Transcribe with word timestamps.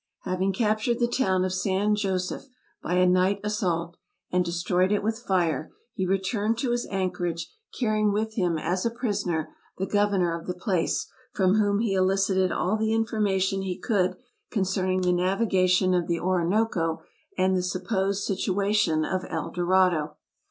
Having 0.23 0.53
captured 0.53 0.97
the 0.97 1.07
town 1.07 1.45
of 1.45 1.53
San 1.53 1.93
Josef 1.95 2.47
by 2.81 2.95
a 2.95 3.05
night 3.05 3.39
assault, 3.43 3.97
and 4.31 4.43
destroyed 4.43 4.91
it 4.91 5.03
with 5.03 5.19
fire, 5.19 5.71
he 5.93 6.07
returned 6.07 6.57
to 6.57 6.71
his 6.71 6.87
anchorage, 6.87 7.55
car 7.79 7.91
rying 7.91 8.11
with 8.11 8.33
him 8.33 8.57
as 8.57 8.83
a 8.83 8.89
prisoner 8.89 9.53
the 9.77 9.85
governor 9.85 10.35
of 10.35 10.47
the 10.47 10.55
place, 10.55 11.05
from 11.35 11.59
whom 11.59 11.77
he 11.81 11.93
elicited 11.93 12.51
all 12.51 12.77
the 12.77 12.93
information 12.93 13.61
he 13.61 13.77
could 13.77 14.15
concerning 14.49 15.01
the 15.01 15.13
navigation 15.13 15.93
of 15.93 16.07
the 16.07 16.19
Orinoco 16.19 17.03
and 17.37 17.55
the 17.55 17.61
supposed 17.61 18.23
situation 18.23 19.05
of 19.05 19.23
El 19.29 19.51
Dorado. 19.51 20.15